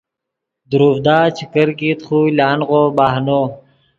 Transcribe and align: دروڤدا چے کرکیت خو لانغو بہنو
دروڤدا 0.69 1.17
چے 1.35 1.43
کرکیت 1.53 1.99
خو 2.07 2.17
لانغو 2.37 2.83
بہنو 2.97 3.41